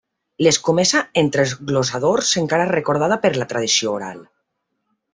L'escomesa 0.45 1.01
entre 1.23 1.43
els 1.43 1.53
dos 1.59 1.69
glosadors 1.73 2.33
encara 2.43 2.67
és 2.69 2.73
recordada 2.75 3.19
per 3.27 3.33
la 3.39 3.49
tradició 3.55 3.97
oral. 4.01 4.29